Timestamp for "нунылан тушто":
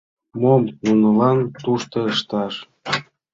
0.85-1.97